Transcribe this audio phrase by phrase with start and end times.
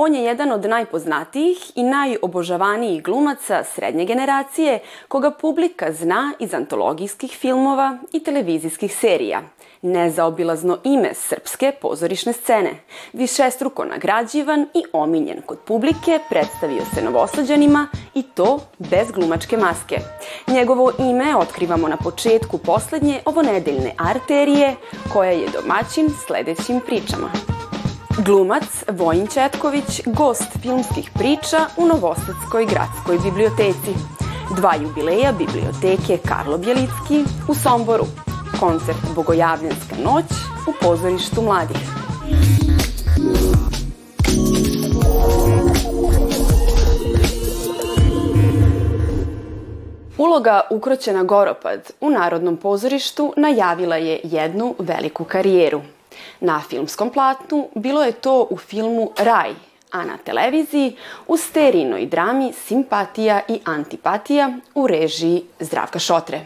[0.00, 4.78] On je jedan od najpoznatijih i najobožavanijih glumaca srednje generacije,
[5.08, 9.42] koga publika zna iz antologijskih filmova i televizijskih serija.
[9.82, 12.70] Nezaobilazno ime srpske pozorišne scene.
[13.12, 19.96] Višestruko nagrađivan i omiljen kod publike, predstavio se novosađanima i to bez glumačke maske.
[20.46, 24.74] Njegovo ime otkrivamo na početku poslednje ovonedeljne arterije,
[25.12, 27.57] koja je domaćin sledećim pričama.
[28.24, 33.94] Glumac Vojin Četković, gost filmskih priča u Novosadskoj gradskoj biblioteci.
[34.56, 38.04] Dva jubileja biblioteke Karlo Bjelicki u Somboru.
[38.60, 40.24] Koncert Bogojavljanska noć
[40.68, 41.76] u pozorištu mladih.
[50.18, 55.80] Uloga ukroćena Goropad u Narodnom pozorištu najavila je jednu veliku karijeru–
[56.40, 59.54] Na filmskom platnu bilo je to u filmu Raj,
[59.90, 66.40] a na televiziji u sterijnoj drami Simpatija i antipatija u režiji Zdravka Šotre.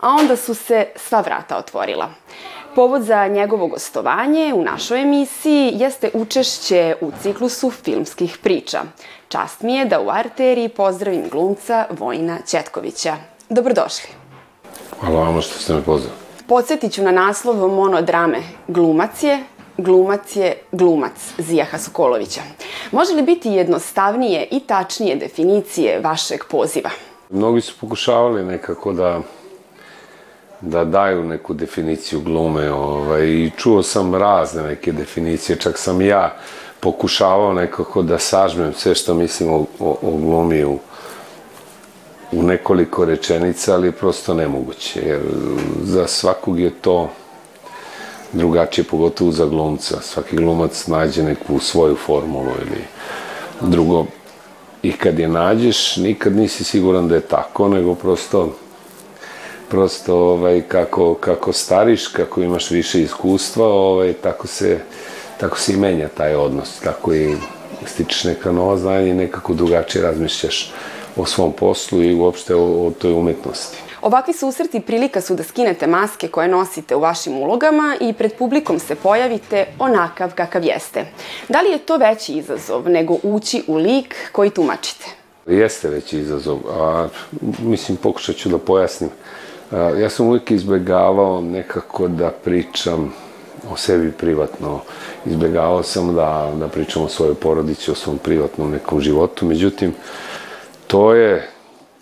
[0.00, 2.10] A onda su se sva vrata otvorila.
[2.74, 8.82] Povod za njegovo gostovanje u našoj emisiji jeste učešće u ciklusu filmskih priča.
[9.28, 13.16] Čast mi je da u arteriji pozdravim glumca Vojina Ćetkovića.
[13.48, 14.08] Dobrodošli.
[15.00, 16.23] Hvala vama što ste me pozvali.
[16.48, 19.44] Podsjetit ću na naslov monodrame Glumac je,
[19.76, 22.40] glumac je glumac Zijaha Sokolovića.
[22.92, 26.90] Može li biti jednostavnije i tačnije definicije vašeg poziva?
[27.30, 29.20] Mnogi su pokušavali nekako da
[30.60, 36.36] da daju neku definiciju glume ovaj, i čuo sam razne neke definicije, čak sam ja
[36.80, 40.78] pokušavao nekako da sažmem sve što mislim o, o, o glumi u,
[42.34, 45.20] u nekoliko rečenica, ali je prosto nemoguće, jer
[45.82, 47.10] za svakog je to
[48.32, 50.00] drugačije, pogotovo za glumca.
[50.02, 52.84] Svaki glumac nađe neku svoju formulu ili
[53.60, 54.06] drugo.
[54.82, 58.52] I kad je nađeš, nikad nisi siguran da je tako, nego prosto
[59.68, 64.80] prosto ovaj, kako, kako stariš, kako imaš više iskustva, ovaj, tako se
[65.40, 67.36] tako se i menja taj odnos, tako i
[67.86, 70.72] stičeš neka nova znanja i nekako drugačije razmišljaš
[71.16, 73.78] o svom poslu i uopšte o, o toj umetnosti.
[74.02, 78.78] Ovakvi susreti prilika su da skinete maske koje nosite u vašim ulogama i pred publikom
[78.78, 81.06] se pojavite onakav kakav jeste.
[81.48, 85.06] Da li je to veći izazov nego ući u lik koji tumačite?
[85.46, 87.08] Jeste veći izazov, a
[87.62, 89.10] mislim pokušat ću da pojasnim.
[89.70, 93.14] A, ja sam uvijek izbegavao nekako da pričam
[93.70, 94.80] o sebi privatno.
[95.26, 99.46] Izbegavao sam da, da pričam o svojoj porodici, o svom privatnom nekom životu.
[99.46, 99.94] Međutim,
[100.86, 101.48] to je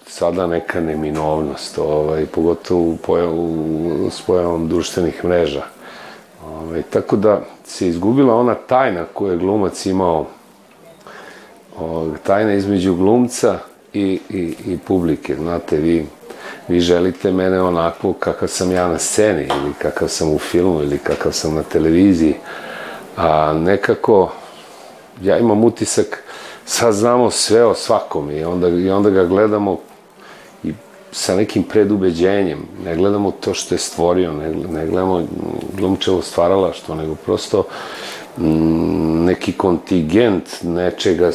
[0.07, 2.97] sada neka neminovnost, ovaj, pogotovo
[3.31, 5.63] u s pojavom društvenih mreža.
[6.47, 10.27] Ovaj, tako da se izgubila ona tajna koju je glumac imao,
[11.79, 13.59] ovaj, tajna između glumca
[13.93, 15.35] i, i, i publike.
[15.35, 16.07] Znate, vi,
[16.69, 20.99] vi želite mene onako kakav sam ja na sceni, ili kakav sam u filmu, ili
[20.99, 22.35] kakav sam na televiziji,
[23.17, 24.33] a nekako
[25.23, 26.23] ja imam utisak
[26.65, 29.79] sad znamo sve o svakom i onda, i onda ga gledamo
[30.65, 30.73] i
[31.13, 32.59] sa nekim predubeđenjem.
[32.85, 35.27] Ne gledamo to što je stvorio, ne, ne gledamo
[35.77, 37.65] glumčevo stvaralaštvo, nego prosto
[38.39, 41.31] mm, neki kontingent nečega,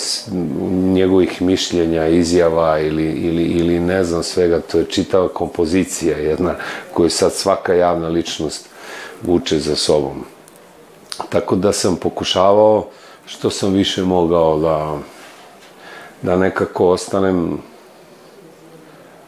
[0.72, 6.56] njegovih mišljenja, izjava ili, ili, ili ne znam svega, to je čitava kompozicija jedna
[6.94, 8.70] koju sad svaka javna ličnost
[9.24, 10.26] vuče za sobom.
[11.30, 12.88] Tako da sam pokušavao
[13.26, 14.98] što sam više mogao da
[16.22, 17.58] da nekako ostanem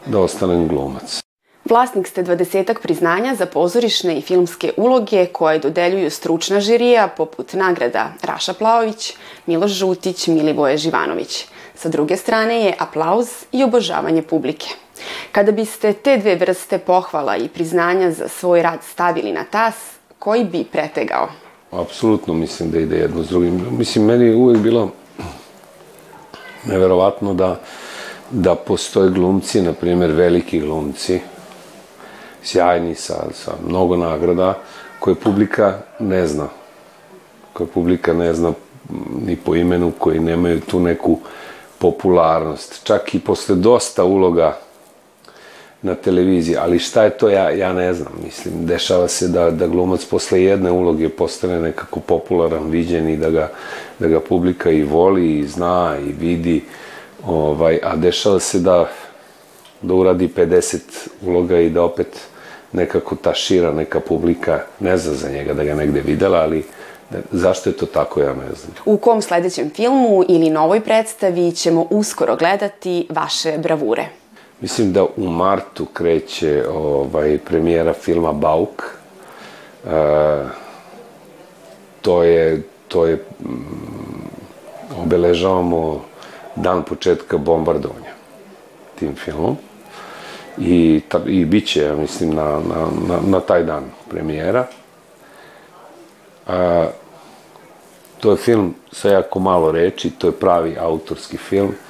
[0.06, 1.20] da ostanem glumac.
[1.64, 8.12] Vlasnik ste dvadesetak priznanja za pozorišne i filmske uloge koje dodeljuju stručna žirija poput nagrada
[8.22, 9.14] Raša Plaović,
[9.46, 11.46] Miloš Žutić, Milivoje Živanović.
[11.74, 14.66] Sa druge strane je aplauz i obožavanje publike.
[15.32, 19.74] Kada biste te dve vrste pohvala i priznanja za svoj rad stavili na tas,
[20.18, 21.28] koji bi pretegao?
[21.70, 23.66] Apsolutno mislim da ide jedno s drugim.
[23.78, 24.90] Mislim, meni je uvek bilo
[26.64, 27.60] neverovatno da,
[28.30, 31.20] da postoje glumci, na primjer veliki glumci,
[32.42, 34.58] sjajni sa, sa mnogo nagrada,
[34.98, 36.48] koje publika ne zna.
[37.52, 38.52] Koje publika ne zna
[39.26, 41.18] ni po imenu, koji nemaju tu neku
[41.78, 42.84] popularnost.
[42.84, 44.58] Čak i posle dosta uloga
[45.82, 48.12] na televiziji, ali šta je to, ja, ja ne znam.
[48.24, 53.30] Mislim, dešava se da, da glumac posle jedne uloge postane nekako popularan, viđen i da
[53.30, 53.50] ga,
[53.98, 56.64] da ga publika i voli i zna i vidi,
[57.26, 58.90] ovaj, a dešava se da,
[59.82, 60.78] da uradi 50
[61.22, 62.20] uloga i da opet
[62.72, 66.64] nekako ta šira neka publika ne zna za njega da ga negde videla, ali
[67.32, 68.72] zašto je to tako, ja ne znam.
[68.84, 74.19] U kom sledećem filmu ili novoj predstavi ćemo uskoro gledati vaše bravure?
[74.60, 78.82] Mislim da u martu kreće ovaj, premijera filma Bauk.
[79.86, 80.44] E,
[82.02, 83.52] to je, to je, mm,
[85.02, 86.04] obeležavamo
[86.56, 88.12] dan početka bombardovanja
[88.98, 89.56] tim filmom.
[90.58, 94.66] I, ta, i bit će, ja mislim, na, na, na, na taj dan premijera.
[96.46, 96.86] A,
[98.20, 101.89] to je film sa jako malo reči, to je pravi autorski film e,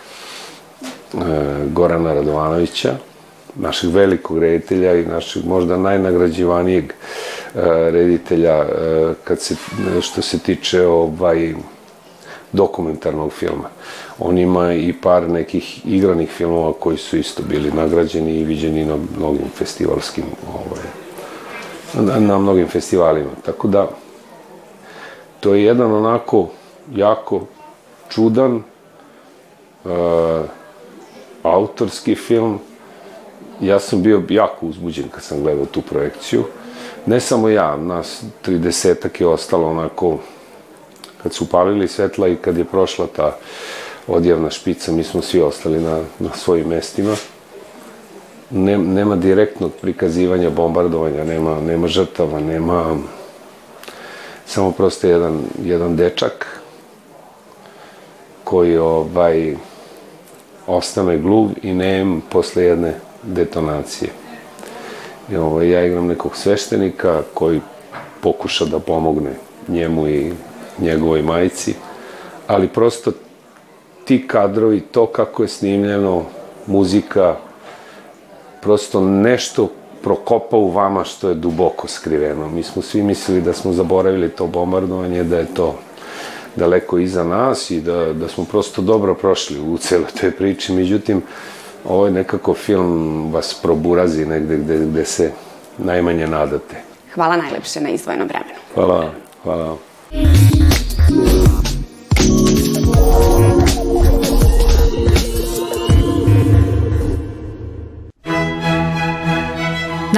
[1.67, 2.95] Gorana Radovanovića,
[3.55, 6.93] našeg velikog reditelja i našeg možda najnagrađivanijeg e,
[7.91, 8.67] reditelja e,
[9.25, 9.55] kad se,
[10.01, 11.55] što se tiče ovaj,
[12.53, 13.69] dokumentarnog filma.
[14.19, 18.97] On ima i par nekih igranih filmova koji su isto bili nagrađeni i viđeni na
[19.19, 20.85] mnogim festivalskim ovaj,
[21.95, 23.31] na, na mnogim festivalima.
[23.47, 23.89] Tako da
[25.41, 26.49] to je jedan onako
[26.95, 27.41] jako
[28.09, 28.63] čudan
[29.85, 29.91] uh,
[31.43, 32.59] autorski film.
[33.61, 36.45] Ja sam bio jako uzbuđen kad sam gledao tu projekciju.
[37.07, 40.19] Ne samo ja, nas 30 je ostalo onako
[41.23, 43.37] kad su upalili svetla i kad je prošla ta
[44.07, 47.15] odjavna špica, mi smo svi ostali na, na svojim mestima.
[48.51, 52.97] Ne, nema direktnog prikazivanja bombardovanja, nema, nema žrtava, nema
[54.47, 56.61] samo prosto jedan, jedan dečak
[58.45, 59.57] koji ovaj,
[60.77, 64.11] ostane gluv i nem posle jedne detonacije.
[65.33, 67.61] I, ovaj, ja igram nekog sveštenika koji
[68.21, 69.31] pokuša da pomogne
[69.69, 70.33] njemu i
[70.79, 71.75] njegovoj majici,
[72.47, 73.13] ali prosto
[74.05, 76.23] ti kadrovi, to kako je snimljeno,
[76.67, 77.37] muzika,
[78.63, 79.69] prosto nešto
[80.03, 82.49] prokopa u vama što je duboko skriveno.
[82.49, 85.79] Mi smo svi mislili da smo zaboravili to bombardovanje, da je to
[86.57, 90.73] daleko iza nas i da, da smo prosto dobro prošli u celoj toj priči.
[90.73, 91.23] Međutim,
[91.85, 95.33] ovo je nekako film vas proburazi negde gde, gde se
[95.79, 96.77] najmanje nadate.
[97.15, 98.59] Hvala najlepše na izdvojenom vremenu.
[98.75, 99.11] Hvala,
[99.43, 99.77] hvala.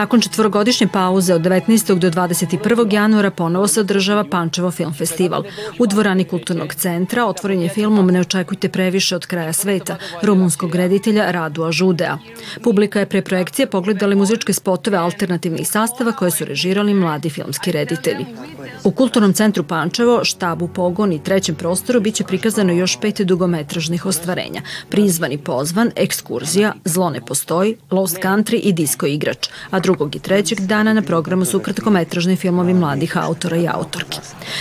[0.02, 1.98] Nakon četvorogodišnje pauze od 19.
[1.98, 2.92] do 21.
[2.92, 5.44] januara ponovo se održava Pančevo film festival.
[5.78, 11.30] U dvorani kulturnog centra otvoren je filmom Ne očekujte previše od kraja sveta, rumunskog reditelja
[11.30, 12.18] Radua Žudea.
[12.62, 18.26] Publika je pre projekcije pogledali muzičke spotove alternativnih sastava koje su režirali mladi filmski reditelji.
[18.84, 24.62] U Kulturnom centru Pančevo, štabu Pogon i trećem prostoru biće prikazano još pet dugometražnih ostvarenja.
[24.88, 30.60] Prizvani pozvan, ekskurzija, Zlo ne postoji, Lost Country i Disco igrač, a drugog i trećeg
[30.60, 34.18] dana na programu su kratkometražni filmovi mladih autora i autorki.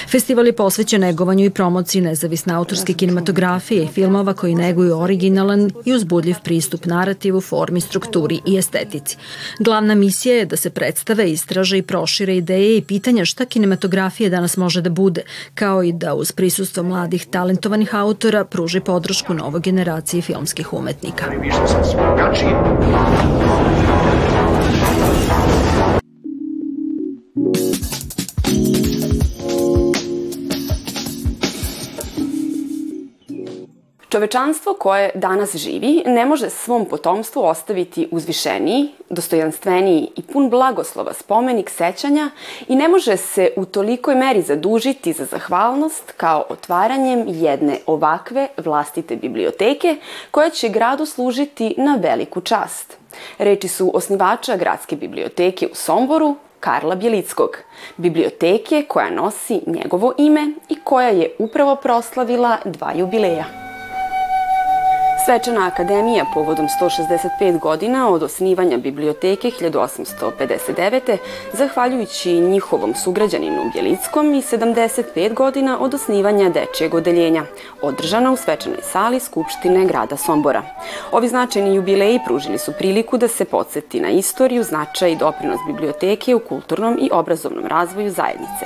[0.09, 5.93] Festival je posvećen negovanju i promociji nezavisne autorske kinematografije i filmova koji neguju originalan i
[5.93, 9.17] uzbudljiv pristup narativu, formi, strukturi i estetici.
[9.59, 14.57] Glavna misija je da se predstave, istraže i prošire ideje i pitanja šta kinematografija danas
[14.57, 15.21] može da bude,
[15.55, 21.25] kao i da uz prisustvo mladih talentovanih autora pruži podršku novoj generaciji filmskih umetnika.
[34.11, 41.69] Čovečanstvo koje danas živi ne može svom potomstvu ostaviti uzvišeniji, dostojanstveniji i pun blagoslova spomenik
[41.69, 42.29] sećanja
[42.67, 49.15] i ne može se u tolikoj meri zadužiti za zahvalnost kao otvaranjem jedne ovakve vlastite
[49.15, 49.95] biblioteke
[50.31, 52.97] koja će gradu služiti na veliku čast.
[53.37, 57.57] Reči su osnivača Gradske biblioteke u Somboru, Karla Bjelickog,
[57.97, 63.60] biblioteke koja nosi njegovo ime i koja je upravo proslavila dva jubileja.
[65.25, 71.17] Svečana akademija povodom 165 godina od osnivanja biblioteke 1859.
[71.53, 77.43] zahvaljujući njihovom sugrađaninu Bjelickom i 75 godina od osnivanja dečijeg odeljenja,
[77.81, 80.63] održana u svečanoj sali Skupštine grada Sombora.
[81.11, 86.35] Ovi značajni jubileji pružili su priliku da se podsjeti na istoriju, značaj i doprinos biblioteke
[86.35, 88.65] u kulturnom i obrazovnom razvoju zajednice.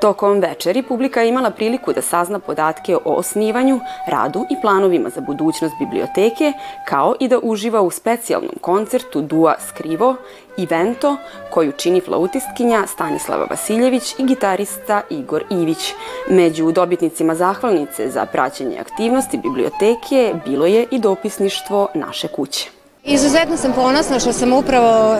[0.00, 5.20] Tokom večeri publika je imala priliku da sazna podatke o osnivanju, radu i planovima za
[5.20, 6.52] budućnost biblioteke
[6.88, 10.16] kao i da uživa u specijalnom koncertu Dua Skrivo
[10.56, 11.16] i Vento,
[11.50, 15.92] koju čini flautistkinja Stanislava Vasiljević i gitarista Igor Ivić.
[16.28, 22.70] Među dobitnicima zahvalnice za praćenje aktivnosti biblioteke bilo je i dopisništvo naše kuće.
[23.04, 25.18] Izuzetno sam ponosna što sam upravo e,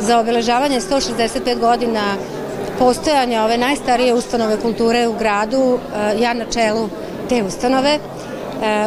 [0.00, 2.02] za obeležavanje 165 godina
[2.78, 5.78] postojanja ove najstarije ustanove kulture u gradu,
[6.20, 6.88] ja na čelu
[7.28, 7.98] te ustanove,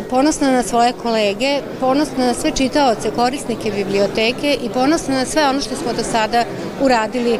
[0.09, 5.61] ponosna na svoje kolege, ponosna na sve čitaoce, korisnike biblioteke i ponosna na sve ono
[5.61, 6.43] što smo do sada
[6.81, 7.39] uradili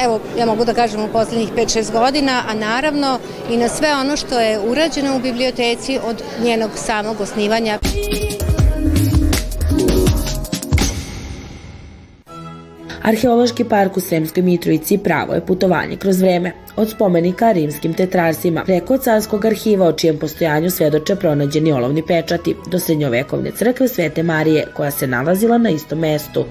[0.00, 3.18] evo, ja mogu da kažem u poslednjih 5-6 godina, a naravno
[3.50, 7.78] i na sve ono što je urađeno u biblioteci od njenog samog osnivanja.
[13.06, 18.98] Arheološki park u Sremskoj Mitrovici pravo je putovanje kroz vreme od spomenika rimskim tetrarsima, preko
[18.98, 24.90] carskog arhiva o čijem postojanju svedoče pronađeni olovni pečati, do srednjovekovne crkve Svete Marije, koja
[24.90, 26.44] se nalazila na istom mestu.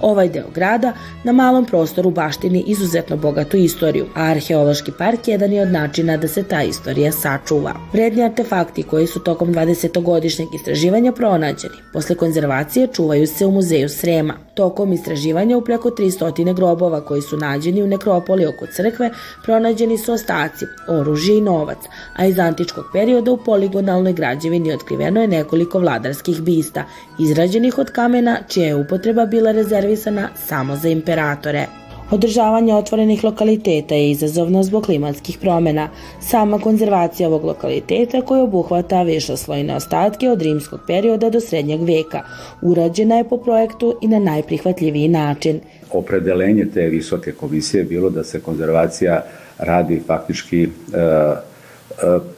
[0.00, 0.92] Ovaj deo grada
[1.24, 6.28] na malom prostoru baštini izuzetno bogatu istoriju, a arheološki park jedan je od načina da
[6.28, 7.72] se ta istorija sačuva.
[7.92, 14.34] Vredni artefakti koji su tokom 20-godišnjeg istraživanja pronađeni, posle konzervacije čuvaju se u muzeju Srema.
[14.54, 19.10] Tokom istraživanja u preko 300 grobova koji su nađeni u nekropoli oko crkve,
[19.44, 19.65] pronađeni
[20.04, 21.78] su ostaci, oružje i novac,
[22.16, 26.84] a iz antičkog perioda u poligonalnoj građevini otkriveno je nekoliko vladarskih bista,
[27.18, 31.66] izrađenih od kamena čija je upotreba bila rezervisana samo za imperatore.
[32.10, 35.88] Održavanje otvorenih lokaliteta je izazovno zbog klimatskih promena.
[36.20, 42.22] Sama konzervacija ovog lokaliteta koja obuhvata višoslojne ostatke od rimskog perioda do srednjeg veka
[42.62, 45.60] urađena je po projektu i na najprihvatljiviji način.
[45.92, 49.22] Opredelenje te visoke komisije je bilo da se konzervacija
[49.58, 51.38] radi faktički e, e,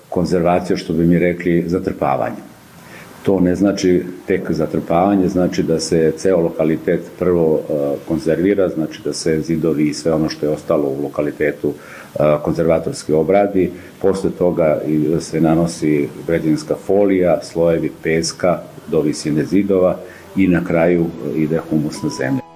[0.09, 2.37] konzervacija, što bi mi rekli, zatrpavanje.
[3.23, 7.73] To ne znači tek zatrpavanje, znači da se ceo lokalitet prvo e,
[8.09, 11.73] konzervira, znači da se zidovi i sve ono što je ostalo u lokalitetu
[12.43, 13.71] konzervatorski obradi,
[14.03, 14.81] posle toga
[15.21, 18.61] se nanosi građevinska folija, slojevi peska
[18.91, 19.97] do visine zidova
[20.37, 21.07] i na kraju
[21.37, 22.48] ide humusna zemlja.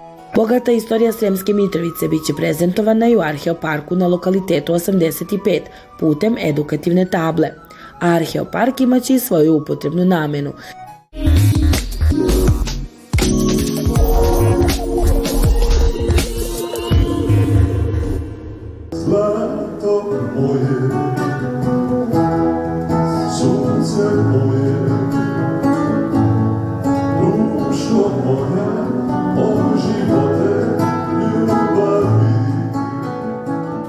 [0.42, 5.60] Bogata istorija Sremske Mitrovice biće prezentovana i u Arheoparku na lokalitetu 85
[5.98, 7.50] putem edukativne table.
[8.00, 10.52] Arheopark imaće i svoju upotrebnu namenu.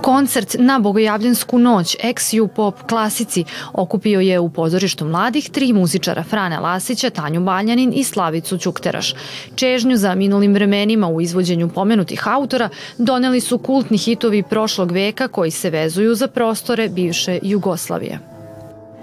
[0.04, 3.44] Koncert na Bogojavljensku noć ex-ju pop klasici
[3.74, 9.14] okupio je u pozorištu mladih tri muzičara Frane Lasića, Tanju Baljanin i Slavicu Ćukteraš.
[9.56, 15.52] Čežnju za minulim vremenima u izvođenju pomenutih autora doneli su kultni hitovi prošlog veka koji
[15.52, 18.33] se vezuju za prostore bivše Jugoslavije.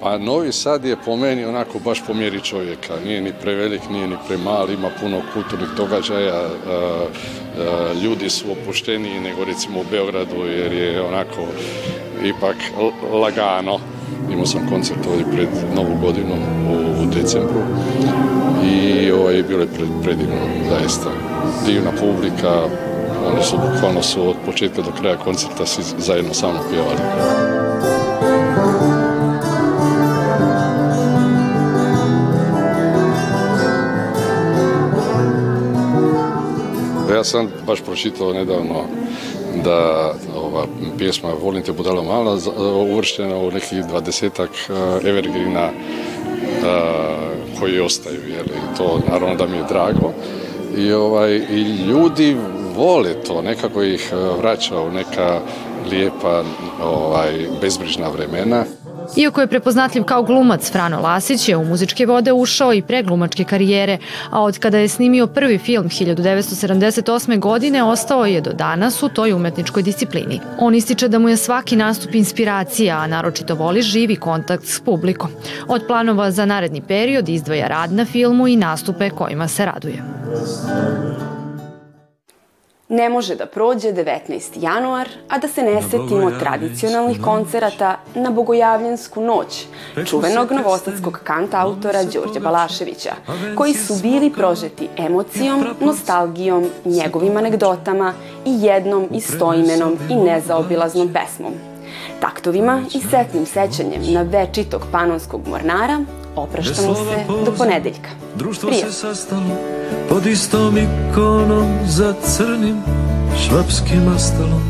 [0.00, 4.08] Pa Novi Sad je po meni onako baš po mjeri čovjeka, nije ni prevelik, nije
[4.08, 6.42] ni premali, ima puno kulturnih događaja,
[8.02, 11.46] ljudi su opušteniji nego recimo u Beogradu jer je onako
[12.24, 12.56] ipak
[13.12, 13.78] lagano.
[14.32, 16.34] Imao sam koncert ovdje pred Novu godinu
[17.02, 17.60] u, decembru
[18.64, 20.36] i ovaj, bilo je pred, predivno,
[20.70, 21.10] zaista.
[21.66, 22.62] Divna publika,
[23.26, 27.59] oni su bukvalno su od početka do kraja koncerta svi zajedno samo pjevali.
[37.20, 38.84] Ja sam baš pročitao nedavno
[39.64, 40.66] da ova
[40.98, 42.38] pjesma Volim te budalo mala
[42.92, 48.44] uvrštena u nekih dvadesetak uh, evergreena uh, koji ostaju, jer
[48.76, 50.12] to naravno da mi je drago.
[50.76, 52.36] I, ovaj, I ljudi
[52.76, 55.40] vole to, nekako ih vraća u neka
[55.90, 56.42] lijepa
[56.82, 58.64] ovaj, bezbrižna vremena.
[59.16, 63.44] Iako je prepoznatljiv kao glumac, Frano Lasić je u muzičke vode ušao i pre glumačke
[63.44, 63.98] karijere,
[64.30, 67.38] a od kada je snimio prvi film 1978.
[67.38, 70.40] godine ostao je do danas u toj umetničkoj disciplini.
[70.58, 75.30] On ističe da mu je svaki nastup inspiracija, a naročito voli živi kontakt s publikom.
[75.68, 80.02] Od planova za naredni period izdvoja rad na filmu i nastupe kojima se raduje.
[82.92, 84.40] Ne može da prođe 19.
[84.62, 89.66] januar, a da se ne setimo tradicionalnih koncerata na Bogojavljensku noć,
[90.06, 93.10] čuvenog novosadskog kanta autora Đorđa Balaševića,
[93.56, 101.52] koji su bili prožeti emocijom, nostalgijom, njegovim anegdotama i jednom istoimenom i nezaobilaznom pesmom.
[102.20, 106.04] Taktovima i setnim sećanjem na večitog panonskog mornara
[106.36, 108.10] opraštamo se do ponedeljka.
[108.34, 109.56] Društvo se sastalo
[110.08, 112.82] pod istom ikonom za crnim
[113.48, 114.62] švapskim astalom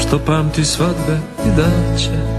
[0.00, 2.35] što pamti svadbe i daće